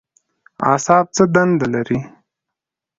[0.69, 1.99] اعصاب څه دنده لري؟